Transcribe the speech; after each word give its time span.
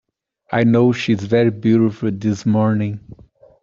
I 0.51 0.63
know 0.63 0.93
she 0.93 1.13
is 1.13 1.23
very 1.25 1.51
beautiful 1.51 2.09
this 2.11 2.43
morning. 2.43 3.01